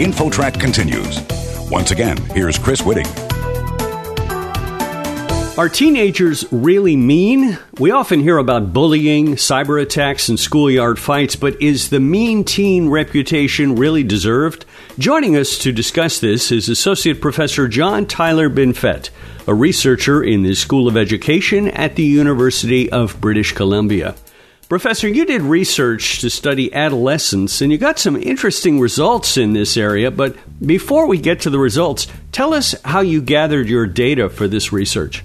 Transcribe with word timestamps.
InfoTrack 0.00 0.58
continues. 0.58 1.20
Once 1.70 1.90
again, 1.90 2.16
here's 2.30 2.56
Chris 2.56 2.80
Whitting. 2.80 3.06
Are 5.58 5.68
teenagers 5.68 6.50
really 6.50 6.96
mean? 6.96 7.58
We 7.78 7.90
often 7.90 8.20
hear 8.20 8.38
about 8.38 8.72
bullying, 8.72 9.34
cyber 9.34 9.78
attacks, 9.78 10.30
and 10.30 10.40
schoolyard 10.40 10.98
fights, 10.98 11.36
but 11.36 11.60
is 11.60 11.90
the 11.90 12.00
mean 12.00 12.44
teen 12.44 12.88
reputation 12.88 13.76
really 13.76 14.02
deserved? 14.02 14.64
Joining 14.98 15.36
us 15.36 15.58
to 15.58 15.70
discuss 15.70 16.18
this 16.18 16.50
is 16.50 16.70
Associate 16.70 17.20
Professor 17.20 17.68
John 17.68 18.06
Tyler 18.06 18.48
Binfet, 18.48 19.10
a 19.46 19.52
researcher 19.52 20.22
in 20.22 20.42
the 20.42 20.54
School 20.54 20.88
of 20.88 20.96
Education 20.96 21.68
at 21.68 21.96
the 21.96 22.04
University 22.04 22.90
of 22.90 23.20
British 23.20 23.52
Columbia. 23.52 24.14
Professor, 24.70 25.08
you 25.08 25.24
did 25.24 25.42
research 25.42 26.20
to 26.20 26.30
study 26.30 26.72
adolescence 26.72 27.60
and 27.60 27.72
you 27.72 27.76
got 27.76 27.98
some 27.98 28.14
interesting 28.14 28.78
results 28.78 29.36
in 29.36 29.52
this 29.52 29.76
area, 29.76 30.12
but 30.12 30.36
before 30.64 31.08
we 31.08 31.18
get 31.18 31.40
to 31.40 31.50
the 31.50 31.58
results, 31.58 32.06
tell 32.30 32.54
us 32.54 32.80
how 32.84 33.00
you 33.00 33.20
gathered 33.20 33.68
your 33.68 33.84
data 33.84 34.28
for 34.28 34.46
this 34.46 34.72
research. 34.72 35.24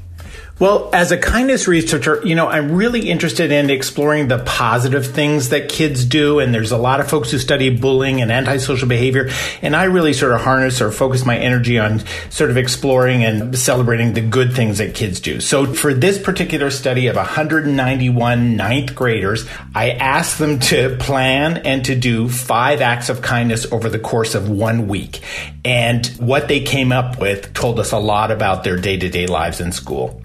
Well, 0.58 0.90
as 0.94 1.12
a 1.12 1.18
kindness 1.18 1.68
researcher, 1.68 2.22
you 2.24 2.34
know, 2.34 2.48
I'm 2.48 2.72
really 2.72 3.10
interested 3.10 3.52
in 3.52 3.70
exploring 3.70 4.30
the 4.30 4.40
positive 4.40 5.06
things 5.06 5.50
that 5.50 5.68
kids 5.68 6.06
do. 6.06 6.40
And 6.40 6.54
there's 6.54 6.72
a 6.72 6.78
lot 6.78 7.02
of 7.02 7.10
folks 7.10 7.30
who 7.30 7.40
study 7.40 7.70
bullying 7.70 8.22
and 8.22 8.32
antisocial 8.32 8.88
behavior. 8.88 9.30
And 9.62 9.76
I 9.76 9.84
really 9.84 10.14
sort 10.14 10.32
of 10.32 10.40
harness 10.40 10.80
or 10.80 10.94
focus 10.94 11.26
my 11.26 11.38
energy 11.38 11.78
on 11.78 12.04
sort 12.30 12.52
of 12.52 12.58
exploring 12.58 13.26
and 13.26 13.58
celebrating 13.58 14.14
the 14.14 14.22
good 14.22 14.54
things 14.54 14.78
that 14.78 14.96
kids 14.96 15.20
do. 15.20 15.42
So 15.42 15.74
for 15.74 15.94
this 15.94 16.18
particular 16.18 16.72
study 16.72 17.08
of 17.08 17.18
191 17.18 18.56
ninth 18.56 18.96
graders, 18.96 19.46
I 19.76 19.90
asked 19.90 20.40
them 20.40 20.60
to 20.60 20.96
plan 21.02 21.58
and 21.58 21.84
to 21.84 21.96
do 21.98 22.30
five 22.30 22.80
acts 22.80 23.10
of 23.10 23.22
kindness 23.22 23.70
over 23.74 23.90
the 23.90 24.00
course 24.00 24.36
of 24.36 24.50
one 24.50 24.88
week. 24.88 25.20
And 25.66 26.08
what 26.18 26.48
they 26.48 26.62
came 26.62 26.94
up 26.94 27.20
with 27.20 27.54
told 27.54 27.78
us 27.78 27.92
a 27.92 28.00
lot 28.00 28.32
about 28.32 28.64
their 28.64 28.78
day 28.78 28.96
to 28.96 29.10
day 29.10 29.28
lives 29.28 29.60
in 29.60 29.74
school. 29.74 30.22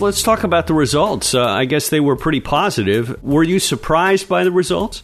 Let's 0.00 0.22
talk 0.22 0.42
about 0.42 0.66
the 0.66 0.74
results. 0.74 1.34
Uh, 1.34 1.44
I 1.44 1.66
guess 1.66 1.88
they 1.88 2.00
were 2.00 2.16
pretty 2.16 2.40
positive. 2.40 3.22
Were 3.22 3.44
you 3.44 3.60
surprised 3.60 4.28
by 4.28 4.44
the 4.44 4.50
results? 4.50 5.02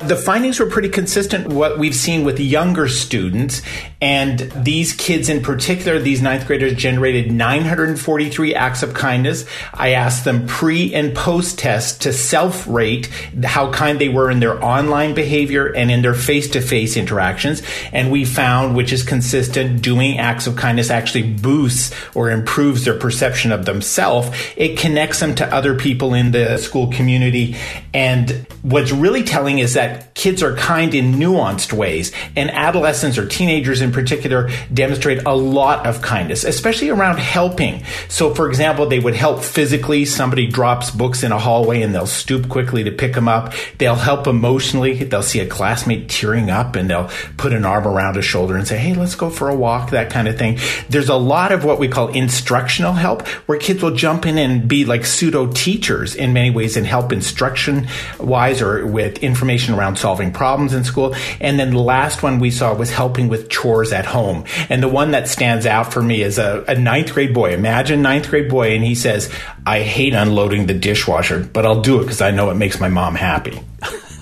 The 0.00 0.16
findings 0.16 0.60
were 0.60 0.66
pretty 0.66 0.88
consistent 0.88 1.48
what 1.48 1.78
we've 1.78 1.94
seen 1.94 2.24
with 2.24 2.38
younger 2.38 2.88
students. 2.88 3.62
And 4.00 4.38
these 4.54 4.92
kids 4.92 5.28
in 5.28 5.42
particular, 5.42 5.98
these 5.98 6.22
ninth 6.22 6.46
graders 6.46 6.74
generated 6.74 7.32
943 7.32 8.54
acts 8.54 8.82
of 8.82 8.94
kindness. 8.94 9.44
I 9.74 9.90
asked 9.90 10.24
them 10.24 10.46
pre 10.46 10.94
and 10.94 11.14
post 11.14 11.58
test 11.58 12.02
to 12.02 12.12
self 12.12 12.66
rate 12.68 13.06
how 13.44 13.72
kind 13.72 13.98
they 13.98 14.08
were 14.08 14.30
in 14.30 14.40
their 14.40 14.62
online 14.64 15.14
behavior 15.14 15.66
and 15.66 15.90
in 15.90 16.02
their 16.02 16.14
face 16.14 16.48
to 16.50 16.60
face 16.60 16.96
interactions. 16.96 17.62
And 17.92 18.12
we 18.12 18.24
found, 18.24 18.76
which 18.76 18.92
is 18.92 19.02
consistent, 19.02 19.82
doing 19.82 20.18
acts 20.18 20.46
of 20.46 20.56
kindness 20.56 20.90
actually 20.90 21.32
boosts 21.32 21.94
or 22.14 22.30
improves 22.30 22.84
their 22.84 22.98
perception 22.98 23.50
of 23.50 23.64
themselves. 23.64 24.30
It 24.56 24.78
connects 24.78 25.20
them 25.20 25.34
to 25.36 25.54
other 25.54 25.74
people 25.74 26.14
in 26.14 26.30
the 26.30 26.58
school 26.58 26.92
community. 26.92 27.56
And 27.92 28.46
what's 28.68 28.92
really 28.92 29.22
telling 29.22 29.58
is 29.58 29.74
that 29.74 30.14
kids 30.14 30.42
are 30.42 30.54
kind 30.54 30.94
in 30.94 31.14
nuanced 31.14 31.72
ways, 31.72 32.12
and 32.36 32.50
adolescents 32.50 33.16
or 33.16 33.26
teenagers 33.26 33.80
in 33.80 33.92
particular 33.92 34.50
demonstrate 34.72 35.22
a 35.24 35.34
lot 35.34 35.86
of 35.86 36.02
kindness, 36.02 36.44
especially 36.44 36.90
around 36.90 37.18
helping. 37.18 37.82
So, 38.08 38.34
for 38.34 38.48
example, 38.48 38.86
they 38.86 38.98
would 38.98 39.14
help 39.14 39.42
physically. 39.42 40.04
Somebody 40.04 40.46
drops 40.46 40.90
books 40.90 41.22
in 41.22 41.32
a 41.32 41.38
hallway 41.38 41.82
and 41.82 41.94
they'll 41.94 42.06
stoop 42.06 42.48
quickly 42.48 42.84
to 42.84 42.90
pick 42.90 43.14
them 43.14 43.28
up. 43.28 43.54
They'll 43.78 43.94
help 43.94 44.26
emotionally. 44.26 45.04
They'll 45.04 45.22
see 45.22 45.40
a 45.40 45.46
classmate 45.46 46.08
tearing 46.08 46.50
up 46.50 46.76
and 46.76 46.90
they'll 46.90 47.10
put 47.36 47.52
an 47.52 47.64
arm 47.64 47.86
around 47.86 48.16
a 48.16 48.22
shoulder 48.22 48.56
and 48.56 48.66
say, 48.66 48.76
Hey, 48.76 48.94
let's 48.94 49.14
go 49.14 49.30
for 49.30 49.48
a 49.48 49.56
walk, 49.56 49.90
that 49.90 50.10
kind 50.10 50.28
of 50.28 50.36
thing. 50.36 50.58
There's 50.88 51.08
a 51.08 51.16
lot 51.16 51.52
of 51.52 51.64
what 51.64 51.78
we 51.78 51.88
call 51.88 52.08
instructional 52.08 52.92
help 52.92 53.26
where 53.46 53.58
kids 53.58 53.82
will 53.82 53.94
jump 53.94 54.26
in 54.26 54.36
and 54.36 54.68
be 54.68 54.84
like 54.84 55.06
pseudo 55.06 55.50
teachers 55.52 56.14
in 56.14 56.32
many 56.32 56.50
ways 56.50 56.76
and 56.76 56.86
help 56.86 57.12
instruction 57.12 57.88
wise 58.18 58.57
or 58.62 58.86
with 58.86 59.18
information 59.18 59.74
around 59.74 59.96
solving 59.96 60.32
problems 60.32 60.74
in 60.74 60.84
school. 60.84 61.14
And 61.40 61.58
then 61.58 61.70
the 61.70 61.78
last 61.78 62.22
one 62.22 62.38
we 62.38 62.50
saw 62.50 62.74
was 62.74 62.90
helping 62.90 63.28
with 63.28 63.48
chores 63.48 63.92
at 63.92 64.06
home. 64.06 64.44
And 64.68 64.82
the 64.82 64.88
one 64.88 65.12
that 65.12 65.28
stands 65.28 65.66
out 65.66 65.92
for 65.92 66.02
me 66.02 66.22
is 66.22 66.38
a, 66.38 66.64
a 66.68 66.74
ninth 66.74 67.12
grade 67.12 67.34
boy. 67.34 67.52
Imagine 67.52 68.02
ninth 68.02 68.28
grade 68.28 68.50
boy, 68.50 68.74
and 68.74 68.84
he 68.84 68.94
says, 68.94 69.32
I 69.66 69.80
hate 69.80 70.14
unloading 70.14 70.66
the 70.66 70.74
dishwasher, 70.74 71.48
but 71.52 71.66
I'll 71.66 71.82
do 71.82 72.00
it 72.00 72.02
because 72.02 72.20
I 72.20 72.30
know 72.30 72.50
it 72.50 72.54
makes 72.54 72.80
my 72.80 72.88
mom 72.88 73.14
happy. 73.14 73.60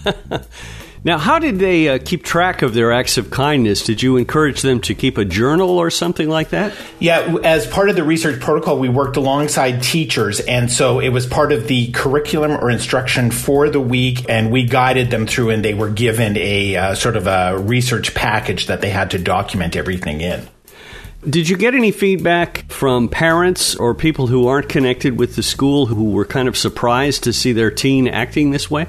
Now, 1.04 1.18
how 1.18 1.38
did 1.38 1.58
they 1.58 1.88
uh, 1.88 1.98
keep 2.04 2.24
track 2.24 2.62
of 2.62 2.74
their 2.74 2.92
acts 2.92 3.16
of 3.16 3.30
kindness? 3.30 3.84
Did 3.84 4.02
you 4.02 4.16
encourage 4.16 4.62
them 4.62 4.80
to 4.82 4.94
keep 4.94 5.18
a 5.18 5.24
journal 5.24 5.70
or 5.70 5.90
something 5.90 6.28
like 6.28 6.50
that? 6.50 6.74
Yeah, 6.98 7.36
as 7.44 7.66
part 7.66 7.90
of 7.90 7.96
the 7.96 8.02
research 8.02 8.40
protocol, 8.40 8.78
we 8.78 8.88
worked 8.88 9.16
alongside 9.16 9.82
teachers, 9.82 10.40
and 10.40 10.70
so 10.70 10.98
it 10.98 11.10
was 11.10 11.26
part 11.26 11.52
of 11.52 11.68
the 11.68 11.92
curriculum 11.92 12.52
or 12.52 12.70
instruction 12.70 13.30
for 13.30 13.70
the 13.70 13.80
week, 13.80 14.28
and 14.28 14.50
we 14.50 14.64
guided 14.64 15.10
them 15.10 15.26
through, 15.26 15.50
and 15.50 15.64
they 15.64 15.74
were 15.74 15.90
given 15.90 16.36
a 16.36 16.76
uh, 16.76 16.94
sort 16.94 17.16
of 17.16 17.26
a 17.26 17.58
research 17.58 18.14
package 18.14 18.66
that 18.66 18.80
they 18.80 18.90
had 18.90 19.10
to 19.12 19.18
document 19.18 19.76
everything 19.76 20.20
in. 20.20 20.48
Did 21.28 21.48
you 21.48 21.56
get 21.56 21.74
any 21.74 21.90
feedback 21.90 22.70
from 22.70 23.08
parents 23.08 23.74
or 23.74 23.94
people 23.94 24.28
who 24.28 24.46
aren't 24.46 24.68
connected 24.68 25.18
with 25.18 25.34
the 25.34 25.42
school 25.42 25.86
who 25.86 26.10
were 26.10 26.24
kind 26.24 26.46
of 26.46 26.56
surprised 26.56 27.24
to 27.24 27.32
see 27.32 27.52
their 27.52 27.70
teen 27.70 28.06
acting 28.06 28.52
this 28.52 28.70
way? 28.70 28.86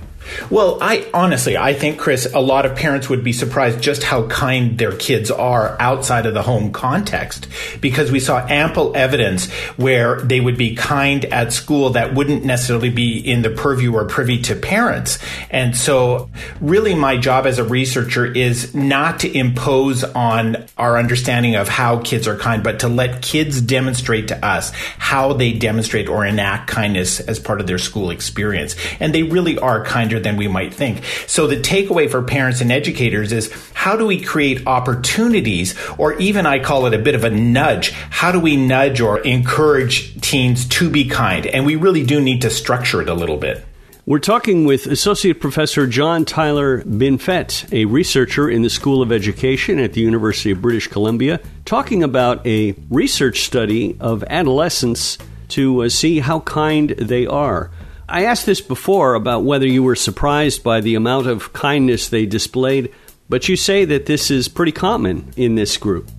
Well, 0.49 0.77
I 0.81 1.09
honestly, 1.13 1.57
I 1.57 1.73
think, 1.73 1.97
Chris, 1.97 2.31
a 2.33 2.39
lot 2.39 2.65
of 2.65 2.75
parents 2.75 3.09
would 3.09 3.23
be 3.23 3.33
surprised 3.33 3.81
just 3.81 4.03
how 4.03 4.27
kind 4.27 4.77
their 4.77 4.91
kids 4.91 5.31
are 5.31 5.75
outside 5.79 6.25
of 6.25 6.33
the 6.33 6.41
home 6.41 6.71
context 6.71 7.47
because 7.81 8.11
we 8.11 8.19
saw 8.19 8.45
ample 8.47 8.95
evidence 8.95 9.51
where 9.77 10.21
they 10.21 10.39
would 10.39 10.57
be 10.57 10.75
kind 10.75 11.25
at 11.25 11.53
school 11.53 11.91
that 11.91 12.13
wouldn't 12.13 12.43
necessarily 12.43 12.89
be 12.89 13.17
in 13.17 13.41
the 13.41 13.49
purview 13.49 13.93
or 13.93 14.05
privy 14.05 14.41
to 14.43 14.55
parents. 14.55 15.19
And 15.49 15.75
so, 15.75 16.29
really, 16.61 16.95
my 16.95 17.17
job 17.17 17.45
as 17.45 17.59
a 17.59 17.63
researcher 17.63 18.25
is 18.25 18.73
not 18.73 19.21
to 19.21 19.37
impose 19.37 20.03
on 20.03 20.65
our 20.77 20.97
understanding 20.97 21.55
of 21.55 21.67
how 21.67 21.99
kids 21.99 22.27
are 22.27 22.37
kind, 22.37 22.63
but 22.63 22.79
to 22.81 22.87
let 22.87 23.21
kids 23.21 23.61
demonstrate 23.61 24.29
to 24.29 24.45
us 24.45 24.71
how 24.97 25.33
they 25.33 25.53
demonstrate 25.53 26.09
or 26.09 26.25
enact 26.25 26.69
kindness 26.69 27.19
as 27.19 27.39
part 27.39 27.61
of 27.61 27.67
their 27.67 27.77
school 27.77 28.09
experience. 28.09 28.75
And 28.99 29.13
they 29.13 29.23
really 29.23 29.57
are 29.57 29.83
kinder 29.83 30.16
than 30.19 30.37
we 30.37 30.47
might 30.47 30.73
think. 30.73 31.03
So 31.27 31.47
the 31.47 31.57
takeaway 31.57 32.09
for 32.09 32.21
parents 32.21 32.61
and 32.61 32.71
educators 32.71 33.31
is 33.31 33.51
how 33.73 33.95
do 33.95 34.05
we 34.05 34.21
create 34.21 34.65
opportunities, 34.67 35.75
or 35.97 36.13
even 36.15 36.45
I 36.45 36.59
call 36.59 36.85
it 36.85 36.93
a 36.93 36.99
bit 36.99 37.15
of 37.15 37.23
a 37.23 37.29
nudge? 37.29 37.91
How 37.91 38.31
do 38.31 38.39
we 38.39 38.57
nudge 38.57 39.01
or 39.01 39.19
encourage 39.19 40.19
teens 40.21 40.67
to 40.69 40.89
be 40.89 41.05
kind? 41.05 41.45
And 41.45 41.65
we 41.65 41.75
really 41.75 42.05
do 42.05 42.21
need 42.21 42.41
to 42.41 42.49
structure 42.49 43.01
it 43.01 43.09
a 43.09 43.13
little 43.13 43.37
bit. 43.37 43.63
We're 44.07 44.19
talking 44.19 44.63
with 44.63 44.87
Associate 44.87 45.37
Professor 45.37 45.85
John 45.85 46.23
Tyler 46.23 46.81
Binfet, 46.83 47.73
a 47.73 47.83
researcher 47.83 48.49
in 48.49 48.61
the 48.61 48.69
School 48.69 49.01
of 49.01 49.11
Education 49.11 49.79
at 49.79 49.91
the 49.91 49.99
University 49.99 50.51
of 50.51 50.61
British 50.61 50.87
Columbia, 50.87 51.41
talking 51.65 52.03
about 52.03 52.47
a 52.47 52.73
research 52.89 53.41
study 53.41 53.97
of 53.99 54.23
adolescents 54.29 55.17
to 55.49 55.83
uh, 55.83 55.89
see 55.89 56.19
how 56.19 56.39
kind 56.39 56.91
they 56.91 57.25
are. 57.25 57.69
I 58.09 58.25
asked 58.25 58.45
this 58.45 58.61
before 58.61 59.15
about 59.15 59.43
whether 59.43 59.67
you 59.67 59.83
were 59.83 59.95
surprised 59.95 60.63
by 60.63 60.79
the 60.79 60.95
amount 60.95 61.27
of 61.27 61.51
kindness 61.51 62.07
they 62.07 62.25
displayed, 62.25 62.93
but 63.27 63.49
you 63.49 63.57
say 63.57 63.83
that 63.83 64.05
this 64.05 64.31
is 64.31 64.47
pretty 64.47 64.71
common 64.71 65.33
in 65.35 65.55
this 65.55 65.75
group. 65.75 66.09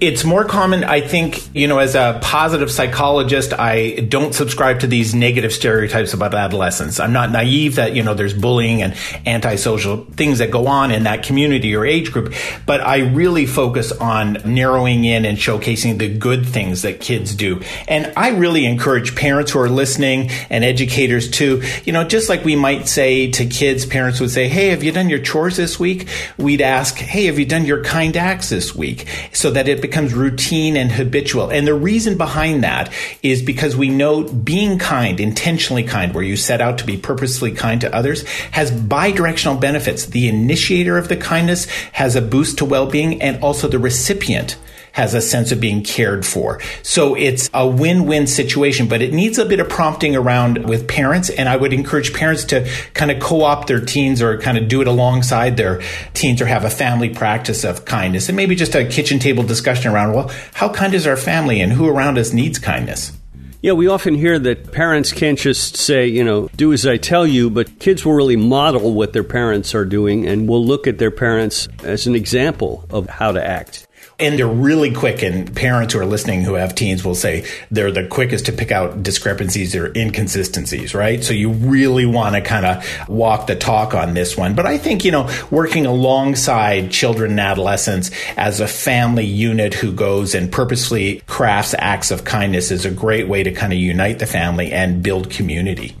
It's 0.00 0.22
more 0.22 0.44
common, 0.44 0.84
I 0.84 1.00
think, 1.00 1.52
you 1.56 1.66
know, 1.66 1.78
as 1.78 1.96
a 1.96 2.20
positive 2.22 2.70
psychologist, 2.70 3.52
I 3.52 3.96
don't 4.08 4.32
subscribe 4.32 4.78
to 4.80 4.86
these 4.86 5.12
negative 5.12 5.52
stereotypes 5.52 6.14
about 6.14 6.36
adolescence. 6.36 7.00
I'm 7.00 7.12
not 7.12 7.32
naive 7.32 7.74
that, 7.74 7.96
you 7.96 8.04
know, 8.04 8.14
there's 8.14 8.32
bullying 8.32 8.80
and 8.80 8.94
antisocial 9.26 10.04
things 10.04 10.38
that 10.38 10.52
go 10.52 10.68
on 10.68 10.92
in 10.92 11.02
that 11.02 11.24
community 11.24 11.74
or 11.74 11.84
age 11.84 12.12
group, 12.12 12.32
but 12.64 12.80
I 12.80 13.08
really 13.08 13.44
focus 13.44 13.90
on 13.90 14.34
narrowing 14.44 15.04
in 15.04 15.24
and 15.24 15.36
showcasing 15.36 15.98
the 15.98 16.16
good 16.16 16.46
things 16.46 16.82
that 16.82 17.00
kids 17.00 17.34
do. 17.34 17.60
And 17.88 18.12
I 18.16 18.28
really 18.28 18.66
encourage 18.66 19.16
parents 19.16 19.50
who 19.50 19.58
are 19.58 19.68
listening 19.68 20.30
and 20.48 20.62
educators 20.62 21.28
too, 21.28 21.60
you 21.84 21.92
know, 21.92 22.04
just 22.04 22.28
like 22.28 22.44
we 22.44 22.54
might 22.54 22.86
say 22.86 23.32
to 23.32 23.44
kids, 23.46 23.84
parents 23.84 24.20
would 24.20 24.30
say, 24.30 24.46
Hey, 24.46 24.68
have 24.68 24.84
you 24.84 24.92
done 24.92 25.08
your 25.08 25.18
chores 25.18 25.56
this 25.56 25.80
week? 25.80 26.06
We'd 26.36 26.60
ask, 26.60 26.94
Hey, 26.98 27.24
have 27.24 27.40
you 27.40 27.46
done 27.46 27.64
your 27.64 27.82
kind 27.82 28.16
acts 28.16 28.48
this 28.48 28.76
week? 28.76 29.08
So 29.32 29.50
that 29.50 29.66
it 29.66 29.87
becomes 29.88 30.12
routine 30.12 30.76
and 30.76 30.92
habitual. 30.92 31.50
And 31.50 31.66
the 31.66 31.74
reason 31.74 32.16
behind 32.16 32.62
that 32.62 32.92
is 33.22 33.42
because 33.42 33.76
we 33.76 33.88
know 33.88 34.22
being 34.24 34.78
kind, 34.78 35.18
intentionally 35.18 35.82
kind, 35.82 36.14
where 36.14 36.24
you 36.24 36.36
set 36.36 36.60
out 36.60 36.78
to 36.78 36.84
be 36.84 36.96
purposely 36.96 37.52
kind 37.52 37.80
to 37.80 37.94
others, 37.94 38.28
has 38.50 38.70
bidirectional 38.70 39.60
benefits. 39.60 40.06
The 40.06 40.28
initiator 40.28 40.98
of 40.98 41.08
the 41.08 41.16
kindness 41.16 41.64
has 41.92 42.16
a 42.16 42.22
boost 42.22 42.58
to 42.58 42.64
well 42.64 42.86
being, 42.86 43.22
and 43.22 43.42
also 43.42 43.68
the 43.68 43.78
recipient 43.78 44.56
has 44.98 45.14
a 45.14 45.20
sense 45.20 45.52
of 45.52 45.60
being 45.60 45.80
cared 45.84 46.26
for. 46.26 46.60
So 46.82 47.14
it's 47.14 47.48
a 47.54 47.64
win-win 47.64 48.26
situation, 48.26 48.88
but 48.88 49.00
it 49.00 49.12
needs 49.12 49.38
a 49.38 49.46
bit 49.46 49.60
of 49.60 49.68
prompting 49.68 50.16
around 50.16 50.68
with 50.68 50.88
parents. 50.88 51.30
And 51.30 51.48
I 51.48 51.56
would 51.56 51.72
encourage 51.72 52.12
parents 52.12 52.42
to 52.46 52.68
kind 52.94 53.12
of 53.12 53.20
co-opt 53.20 53.68
their 53.68 53.80
teens 53.80 54.20
or 54.20 54.36
kind 54.38 54.58
of 54.58 54.66
do 54.66 54.80
it 54.80 54.88
alongside 54.88 55.56
their 55.56 55.80
teens 56.14 56.42
or 56.42 56.46
have 56.46 56.64
a 56.64 56.70
family 56.70 57.10
practice 57.10 57.62
of 57.62 57.84
kindness 57.84 58.28
and 58.28 58.34
maybe 58.34 58.56
just 58.56 58.74
a 58.74 58.84
kitchen 58.84 59.20
table 59.20 59.44
discussion 59.44 59.92
around, 59.92 60.14
well, 60.14 60.32
how 60.54 60.68
kind 60.68 60.92
is 60.94 61.06
our 61.06 61.16
family 61.16 61.60
and 61.60 61.72
who 61.72 61.88
around 61.88 62.18
us 62.18 62.32
needs 62.32 62.58
kindness? 62.58 63.12
Yeah, 63.60 63.72
we 63.72 63.88
often 63.88 64.14
hear 64.14 64.38
that 64.38 64.70
parents 64.70 65.12
can't 65.12 65.36
just 65.36 65.76
say, 65.76 66.06
you 66.06 66.22
know, 66.22 66.48
do 66.56 66.72
as 66.72 66.86
I 66.86 66.96
tell 66.96 67.26
you, 67.26 67.50
but 67.50 67.80
kids 67.80 68.04
will 68.04 68.14
really 68.14 68.36
model 68.36 68.94
what 68.94 69.12
their 69.12 69.24
parents 69.24 69.74
are 69.74 69.84
doing 69.84 70.28
and 70.28 70.48
will 70.48 70.64
look 70.64 70.86
at 70.86 70.98
their 70.98 71.10
parents 71.10 71.68
as 71.82 72.06
an 72.06 72.14
example 72.14 72.84
of 72.90 73.08
how 73.08 73.32
to 73.32 73.44
act. 73.44 73.87
And 74.20 74.36
they're 74.36 74.48
really 74.48 74.92
quick, 74.92 75.22
and 75.22 75.54
parents 75.54 75.94
who 75.94 76.00
are 76.00 76.06
listening 76.06 76.42
who 76.42 76.54
have 76.54 76.74
teens 76.74 77.04
will 77.04 77.14
say 77.14 77.46
they're 77.70 77.92
the 77.92 78.04
quickest 78.04 78.46
to 78.46 78.52
pick 78.52 78.72
out 78.72 79.00
discrepancies 79.04 79.76
or 79.76 79.92
inconsistencies, 79.94 80.92
right? 80.92 81.22
So 81.22 81.32
you 81.32 81.50
really 81.52 82.04
want 82.04 82.34
to 82.34 82.40
kind 82.40 82.66
of 82.66 83.08
walk 83.08 83.46
the 83.46 83.54
talk 83.54 83.94
on 83.94 84.14
this 84.14 84.36
one. 84.36 84.56
But 84.56 84.66
I 84.66 84.76
think, 84.76 85.04
you 85.04 85.12
know, 85.12 85.30
working 85.52 85.86
alongside 85.86 86.90
children 86.90 87.30
and 87.30 87.40
adolescents 87.40 88.10
as 88.36 88.58
a 88.58 88.66
family 88.66 89.24
unit 89.24 89.72
who 89.72 89.92
goes 89.92 90.34
and 90.34 90.50
purposely 90.50 91.22
crafts 91.28 91.76
acts 91.78 92.10
of 92.10 92.24
kindness 92.24 92.72
is 92.72 92.84
a 92.84 92.90
great 92.90 93.28
way 93.28 93.44
to 93.44 93.52
kind 93.52 93.72
of 93.72 93.78
unite 93.78 94.18
the 94.18 94.26
family 94.26 94.72
and 94.72 95.00
build 95.00 95.30
community. 95.30 95.94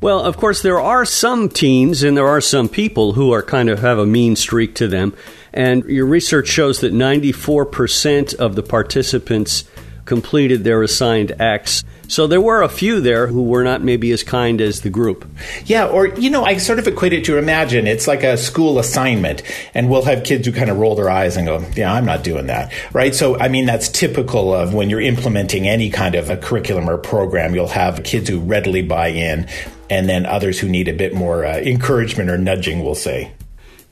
Well, 0.00 0.20
of 0.20 0.36
course, 0.36 0.62
there 0.62 0.78
are 0.78 1.04
some 1.04 1.48
teens 1.48 2.04
and 2.04 2.16
there 2.16 2.28
are 2.28 2.40
some 2.40 2.68
people 2.68 3.14
who 3.14 3.32
are 3.32 3.42
kind 3.42 3.68
of 3.68 3.80
have 3.80 3.98
a 3.98 4.06
mean 4.06 4.36
streak 4.36 4.76
to 4.76 4.86
them. 4.86 5.14
And 5.56 5.84
your 5.86 6.04
research 6.04 6.48
shows 6.48 6.80
that 6.80 6.92
94% 6.92 8.34
of 8.34 8.54
the 8.54 8.62
participants 8.62 9.64
completed 10.04 10.64
their 10.64 10.82
assigned 10.82 11.32
acts. 11.40 11.82
So 12.08 12.26
there 12.26 12.40
were 12.40 12.62
a 12.62 12.68
few 12.68 13.00
there 13.00 13.26
who 13.26 13.42
were 13.42 13.64
not 13.64 13.82
maybe 13.82 14.12
as 14.12 14.22
kind 14.22 14.60
as 14.60 14.82
the 14.82 14.90
group. 14.90 15.28
Yeah, 15.64 15.86
or, 15.86 16.06
you 16.06 16.30
know, 16.30 16.44
I 16.44 16.58
sort 16.58 16.78
of 16.78 16.86
equate 16.86 17.12
it 17.12 17.24
to 17.24 17.38
imagine 17.38 17.86
it's 17.86 18.06
like 18.06 18.22
a 18.22 18.36
school 18.36 18.78
assignment, 18.78 19.42
and 19.74 19.90
we'll 19.90 20.04
have 20.04 20.22
kids 20.22 20.46
who 20.46 20.52
kind 20.52 20.70
of 20.70 20.76
roll 20.78 20.94
their 20.94 21.10
eyes 21.10 21.36
and 21.36 21.46
go, 21.46 21.64
Yeah, 21.74 21.92
I'm 21.92 22.04
not 22.04 22.22
doing 22.22 22.46
that. 22.46 22.72
Right? 22.92 23.14
So, 23.14 23.38
I 23.38 23.48
mean, 23.48 23.66
that's 23.66 23.88
typical 23.88 24.54
of 24.54 24.74
when 24.74 24.90
you're 24.90 25.00
implementing 25.00 25.66
any 25.66 25.90
kind 25.90 26.14
of 26.14 26.30
a 26.30 26.36
curriculum 26.36 26.88
or 26.88 26.98
program, 26.98 27.54
you'll 27.54 27.66
have 27.66 28.04
kids 28.04 28.28
who 28.28 28.38
readily 28.38 28.82
buy 28.82 29.08
in, 29.08 29.48
and 29.90 30.08
then 30.08 30.26
others 30.26 30.60
who 30.60 30.68
need 30.68 30.86
a 30.86 30.94
bit 30.94 31.14
more 31.14 31.44
uh, 31.44 31.56
encouragement 31.58 32.30
or 32.30 32.38
nudging, 32.38 32.84
we'll 32.84 32.94
say. 32.94 33.32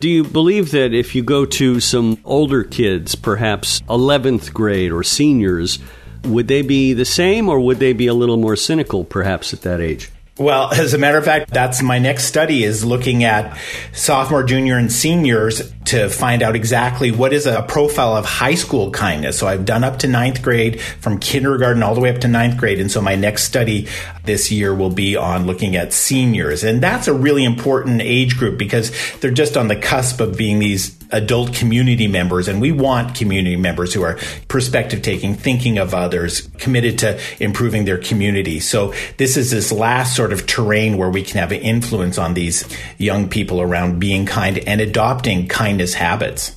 Do 0.00 0.08
you 0.08 0.25
believe 0.25 0.70
that 0.73 0.93
if 0.93 1.14
you 1.14 1.23
go 1.23 1.46
to 1.46 1.81
some 1.81 2.19
older 2.25 2.62
kids, 2.62 3.14
perhaps 3.14 3.81
11th 3.82 4.52
grade 4.52 4.93
or 4.93 5.02
seniors, 5.02 5.79
would 6.25 6.49
they 6.49 6.62
be 6.62 6.93
the 6.93 7.05
same 7.05 7.49
or 7.49 7.61
would 7.61 7.79
they 7.79 7.93
be 7.93 8.06
a 8.06 8.14
little 8.14 8.37
more 8.37 8.56
cynical 8.56 9.05
perhaps 9.05 9.52
at 9.52 9.62
that 9.62 9.81
age? 9.81 10.11
Well, 10.38 10.73
as 10.75 10.94
a 10.94 10.99
matter 10.99 11.19
of 11.19 11.25
fact, 11.25 11.50
that's 11.52 11.82
my 11.82 11.99
next 11.99 12.25
study 12.25 12.64
is 12.64 12.85
looking 12.85 13.25
at 13.25 13.58
sophomore, 13.93 14.43
junior, 14.43 14.76
and 14.76 14.93
seniors 14.93 15.73
to 15.85 16.09
find 16.09 16.43
out 16.43 16.57
exactly 16.57 17.11
what 17.11 17.33
is 17.33 17.47
a 17.47 17.63
profile 17.63 18.17
of 18.17 18.25
high 18.25 18.55
school 18.55 18.91
kindness. 18.91 19.39
So 19.39 19.47
I've 19.47 19.65
done 19.65 19.85
up 19.85 19.99
to 20.01 20.09
ninth 20.09 20.43
grade 20.43 20.81
from 20.81 21.19
kindergarten 21.19 21.83
all 21.83 21.95
the 21.95 22.01
way 22.01 22.11
up 22.11 22.21
to 22.23 22.29
ninth 22.29 22.57
grade. 22.57 22.81
And 22.81 22.91
so 22.91 23.03
my 23.03 23.17
next 23.17 23.45
study 23.45 23.89
this 24.25 24.51
year 24.51 24.75
will 24.75 24.91
be 24.91 25.17
on 25.17 25.47
looking 25.47 25.77
at 25.77 25.93
seniors. 25.93 26.65
And 26.65 26.83
that's 26.83 27.09
a 27.09 27.13
really 27.13 27.45
important 27.45 28.01
age 28.01 28.39
group 28.39 28.59
because 28.59 28.93
they're 29.21 29.31
just 29.31 29.57
on 29.57 29.69
the 29.69 29.77
cusp 29.77 30.21
of 30.21 30.37
being 30.37 30.59
these 30.59 30.99
adult 31.11 31.55
community 31.55 32.09
members. 32.09 32.49
And 32.49 32.61
we 32.61 32.73
want 32.73 33.15
community 33.15 33.57
members 33.57 33.95
who 33.95 34.03
are 34.03 34.19
perspective 34.49 35.03
taking, 35.03 35.35
thinking 35.35 35.79
of 35.79 35.95
others, 35.95 36.49
committed 36.59 36.99
to 37.01 37.21
improving 37.39 37.85
their 37.85 37.99
community. 37.99 38.61
So 38.61 38.95
this 39.17 39.37
is 39.37 39.51
this 39.51 39.71
last 39.71 40.17
sort 40.17 40.33
of 40.33 40.47
terrain 40.47 40.97
where 40.97 41.11
we 41.11 41.23
can 41.23 41.39
have 41.39 41.53
an 41.53 41.61
influence 41.61 42.19
on 42.19 42.35
these 42.35 42.65
young 42.99 43.29
people 43.29 43.61
around 43.61 44.01
being 44.01 44.27
kind 44.27 44.59
and 44.59 44.81
adopting 44.81 45.47
kindness 45.75 45.94
habits. 45.94 46.55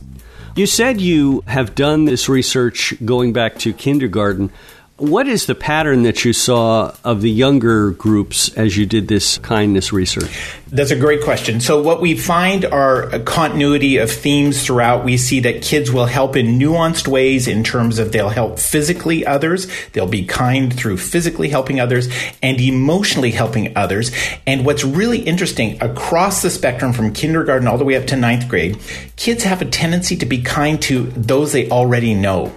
You 0.56 0.68
said 0.68 1.02
you 1.02 1.42
have 1.48 1.74
done 1.74 2.06
this 2.06 2.30
research 2.30 2.94
going 3.04 3.34
back 3.34 3.58
to 3.60 3.74
kindergarten. 3.74 4.52
What 4.98 5.28
is 5.28 5.46
the 5.46 5.54
pattern 5.54 6.02
that 6.04 6.26
you 6.26 6.34
saw 6.34 6.92
of 7.04 7.22
the 7.22 7.30
younger 7.30 7.92
groups 7.92 8.52
as 8.58 8.76
you 8.78 8.88
did 8.88 9.08
this 9.08 9.38
kindness 9.38 9.94
research? 9.94 10.56
That's 10.72 10.90
a 10.90 10.96
great 10.96 11.24
question. 11.24 11.60
So, 11.60 11.84
what 11.84 12.02
we 12.02 12.18
find 12.18 12.66
are 12.66 13.04
a 13.04 13.20
continuity 13.20 13.98
of 13.98 14.10
themes 14.10 14.66
throughout. 14.66 15.06
We 15.06 15.18
see 15.18 15.40
that 15.42 15.62
kids 15.62 15.92
will 15.92 16.08
help 16.08 16.36
in 16.36 16.58
nuanced 16.58 17.08
ways 17.08 17.48
in 17.48 17.64
terms 17.64 18.00
of 18.00 18.12
they'll 18.12 18.30
help 18.30 18.58
physically 18.58 19.24
others, 19.24 19.68
they'll 19.94 20.08
be 20.08 20.26
kind 20.26 20.76
through 20.76 20.98
physically 20.98 21.50
helping 21.50 21.80
others, 21.80 22.10
and 22.42 22.60
emotionally 22.60 23.30
helping 23.30 23.78
others. 23.78 24.10
And 24.48 24.66
what's 24.66 24.84
really 24.84 25.20
interesting 25.20 25.80
across 25.80 26.42
the 26.42 26.50
spectrum 26.50 26.92
from 26.92 27.14
kindergarten 27.14 27.68
all 27.68 27.78
the 27.78 27.86
way 27.86 27.98
up 27.98 28.08
to 28.08 28.16
ninth 28.16 28.50
grade, 28.50 28.80
kids 29.16 29.44
have 29.44 29.62
a 29.62 29.66
tendency 29.66 30.16
to 30.16 30.26
be 30.26 30.42
kind 30.42 30.82
to 30.82 31.04
those 31.12 31.52
they 31.52 31.70
already 31.70 32.16
know. 32.16 32.52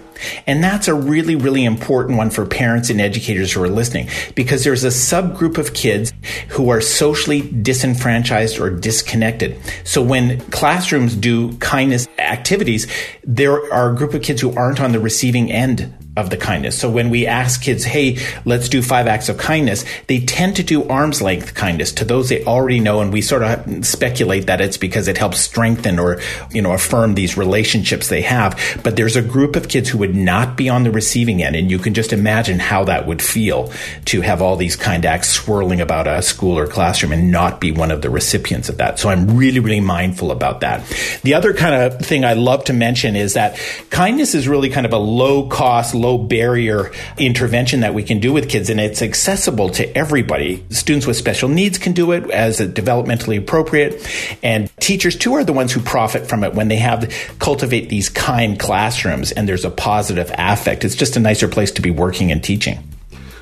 And 0.47 0.63
that's 0.63 0.87
a 0.87 0.93
really, 0.93 1.35
really 1.35 1.65
important 1.65 2.17
one 2.17 2.29
for 2.29 2.45
parents 2.45 2.89
and 2.89 3.01
educators 3.01 3.51
who 3.51 3.63
are 3.63 3.69
listening 3.69 4.09
because 4.35 4.63
there's 4.63 4.83
a 4.83 4.87
subgroup 4.87 5.57
of 5.57 5.73
kids 5.73 6.13
who 6.49 6.69
are 6.69 6.81
socially 6.81 7.41
disenfranchised 7.41 8.59
or 8.59 8.69
disconnected. 8.69 9.57
So 9.83 10.01
when 10.01 10.39
classrooms 10.51 11.15
do 11.15 11.55
kindness 11.57 12.07
activities, 12.17 12.87
there 13.23 13.73
are 13.73 13.91
a 13.91 13.95
group 13.95 14.13
of 14.13 14.21
kids 14.21 14.41
who 14.41 14.53
aren't 14.55 14.79
on 14.79 14.91
the 14.91 14.99
receiving 14.99 15.51
end 15.51 15.93
of 16.17 16.29
the 16.29 16.35
kindness. 16.35 16.77
So 16.77 16.89
when 16.89 17.09
we 17.09 17.25
ask 17.25 17.61
kids, 17.61 17.85
hey, 17.85 18.17
let's 18.43 18.67
do 18.67 18.81
five 18.81 19.07
acts 19.07 19.29
of 19.29 19.37
kindness, 19.37 19.85
they 20.07 20.19
tend 20.19 20.57
to 20.57 20.63
do 20.63 20.87
arm's 20.89 21.21
length 21.21 21.53
kindness 21.53 21.93
to 21.93 22.05
those 22.05 22.27
they 22.27 22.43
already 22.43 22.81
know. 22.81 22.99
And 22.99 23.13
we 23.13 23.21
sort 23.21 23.43
of 23.43 23.85
speculate 23.85 24.47
that 24.47 24.59
it's 24.59 24.75
because 24.75 25.07
it 25.07 25.17
helps 25.17 25.39
strengthen 25.39 25.99
or, 25.99 26.19
you 26.51 26.61
know, 26.61 26.73
affirm 26.73 27.13
these 27.13 27.37
relationships 27.37 28.09
they 28.09 28.21
have. 28.23 28.59
But 28.83 28.97
there's 28.97 29.15
a 29.15 29.21
group 29.21 29.55
of 29.55 29.69
kids 29.69 29.87
who 29.87 29.99
would 29.99 30.13
not 30.13 30.57
be 30.57 30.67
on 30.67 30.83
the 30.83 30.91
receiving 30.91 31.41
end. 31.41 31.55
And 31.55 31.71
you 31.71 31.79
can 31.79 31.93
just 31.93 32.11
imagine 32.11 32.59
how 32.59 32.83
that 32.85 33.07
would 33.07 33.21
feel 33.21 33.71
to 34.05 34.19
have 34.19 34.41
all 34.41 34.57
these 34.57 34.75
kind 34.75 35.05
acts 35.05 35.29
swirling 35.29 35.79
about 35.79 36.07
a 36.07 36.21
school 36.21 36.57
or 36.57 36.67
classroom 36.67 37.13
and 37.13 37.31
not 37.31 37.61
be 37.61 37.71
one 37.71 37.89
of 37.89 38.01
the 38.01 38.09
recipients 38.09 38.67
of 38.67 38.77
that. 38.77 38.99
So 38.99 39.07
I'm 39.07 39.37
really, 39.37 39.59
really 39.59 39.79
mindful 39.79 40.31
about 40.31 40.59
that. 40.59 40.85
The 41.23 41.35
other 41.35 41.53
kind 41.53 41.73
of 41.73 42.05
thing 42.05 42.25
I 42.25 42.33
love 42.33 42.65
to 42.65 42.73
mention 42.73 43.15
is 43.15 43.35
that 43.35 43.57
kindness 43.89 44.35
is 44.35 44.49
really 44.49 44.69
kind 44.69 44.85
of 44.85 44.91
a 44.91 44.97
low 44.97 45.47
cost, 45.47 45.95
low 46.01 46.17
barrier 46.17 46.91
intervention 47.17 47.81
that 47.81 47.93
we 47.93 48.03
can 48.03 48.19
do 48.19 48.33
with 48.33 48.49
kids, 48.49 48.69
and 48.69 48.79
it's 48.79 49.01
accessible 49.01 49.69
to 49.69 49.97
everybody. 49.97 50.63
Students 50.69 51.07
with 51.07 51.17
special 51.17 51.49
needs 51.49 51.77
can 51.77 51.93
do 51.93 52.11
it 52.11 52.29
as 52.31 52.59
developmentally 52.59 53.37
appropriate, 53.37 54.05
and 54.43 54.75
teachers 54.77 55.15
too 55.15 55.33
are 55.33 55.43
the 55.43 55.53
ones 55.53 55.71
who 55.71 55.81
profit 55.81 56.27
from 56.27 56.43
it 56.43 56.53
when 56.53 56.67
they 56.67 56.77
have 56.77 57.09
cultivate 57.39 57.89
these 57.89 58.09
kind 58.09 58.59
classrooms 58.59 59.31
and 59.31 59.47
there's 59.47 59.65
a 59.65 59.71
positive 59.71 60.31
affect. 60.37 60.83
It's 60.83 60.95
just 60.95 61.15
a 61.15 61.19
nicer 61.19 61.47
place 61.47 61.71
to 61.71 61.81
be 61.81 61.91
working 61.91 62.31
and 62.31 62.43
teaching. 62.43 62.83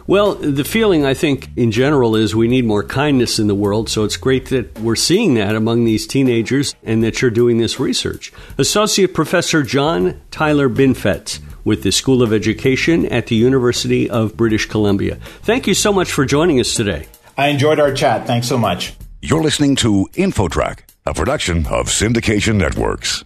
Well, 0.08 0.34
the 0.34 0.64
feeling 0.64 1.06
I 1.06 1.14
think 1.14 1.50
in 1.56 1.72
general 1.72 2.16
is 2.16 2.36
we 2.36 2.48
need 2.48 2.66
more 2.66 2.82
kindness 2.82 3.38
in 3.38 3.46
the 3.46 3.54
world, 3.54 3.90
so 3.90 4.06
it's 4.06 4.18
great 4.18 4.48
that 4.48 4.80
we're 4.80 4.96
seeing 4.96 5.36
that 5.36 5.56
among 5.56 5.86
these 5.86 6.08
teenagers 6.08 6.74
and 6.84 7.04
that 7.04 7.22
you're 7.22 7.30
doing 7.30 7.60
this 7.60 7.80
research. 7.80 8.34
Associate 8.58 9.14
Professor 9.14 9.62
John 9.62 10.20
Tyler 10.32 10.68
Binfet 10.68 11.40
with 11.64 11.84
the 11.84 11.92
School 11.92 12.22
of 12.22 12.34
Education 12.34 13.06
at 13.06 13.28
the 13.28 13.36
University 13.36 14.10
of 14.10 14.36
British 14.36 14.66
Columbia. 14.66 15.16
Thank 15.42 15.68
you 15.68 15.74
so 15.74 15.94
much 15.94 16.12
for 16.12 16.26
joining 16.26 16.60
us 16.60 16.74
today. 16.74 17.08
I 17.38 17.48
enjoyed 17.48 17.80
our 17.80 17.94
chat. 17.94 18.28
Thanks 18.28 18.48
so 18.48 18.58
much. 18.58 18.94
You're 19.22 19.44
listening 19.44 19.76
to 19.78 20.08
InfoTrack, 20.14 20.80
a 21.06 21.14
production 21.14 21.66
of 21.68 21.88
Syndication 21.88 22.56
Networks. 22.56 23.24